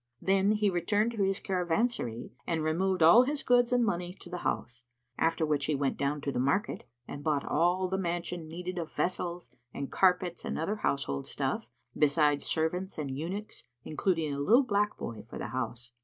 [0.19, 4.39] Then he returned to his caravanserai and removed all his goods and monies to the
[4.39, 4.83] house;
[5.19, 8.91] after which he went down to the market and bought all the mansion needed of
[8.91, 14.97] vessels and carpets and other household stuff, besides servants and eunuchs, including a little black
[14.97, 15.91] boy for the house.